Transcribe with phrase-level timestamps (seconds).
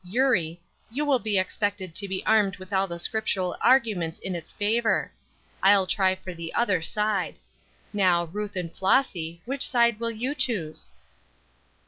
[0.03, 0.59] Eurie,
[0.89, 5.11] you will be expected to be armed with all the Scriptural arguments in its favor.
[5.61, 7.37] I'll try for the other side.
[7.93, 10.89] Now, Ruth and Flossy, which side will you choose?"